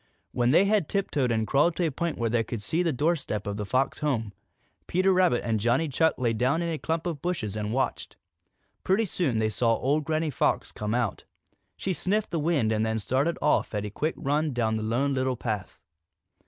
When 0.31 0.49
they 0.49 0.65
had 0.65 0.89
tiptoed 0.89 1.31
and 1.31 1.45
crawled 1.45 1.75
to 1.75 1.85
a 1.85 1.91
point 1.91 2.17
where 2.17 2.31
they 2.31 2.43
could 2.43 2.63
see 2.63 2.81
the 2.81 2.91
doorstep 2.91 3.45
of 3.45 3.55
the 3.55 3.67
Fox 3.67 3.99
home, 3.99 4.33
Peter 4.87 5.13
Rabbit 5.13 5.43
and 5.43 5.59
Johnny 5.59 5.87
Chuck 5.87 6.15
lay 6.17 6.33
down 6.33 6.63
in 6.63 6.69
a 6.69 6.79
clump 6.79 7.05
of 7.05 7.21
bushes 7.21 7.55
and 7.55 7.71
watched. 7.71 8.15
Pretty 8.83 9.05
soon 9.05 9.37
they 9.37 9.47
saw 9.49 9.75
old 9.75 10.03
Granny 10.03 10.31
Fox 10.31 10.71
come 10.71 10.95
out. 10.95 11.25
She 11.77 11.93
sniffed 11.93 12.31
the 12.31 12.39
wind 12.39 12.71
and 12.71 12.83
then 12.83 12.95
she 12.97 13.01
started 13.03 13.37
off 13.43 13.75
at 13.75 13.85
a 13.85 13.91
quick 13.91 14.15
run 14.17 14.53
down 14.53 14.75
the 14.75 14.81
Lone 14.81 15.13
Little 15.13 15.37
Path. 15.37 15.79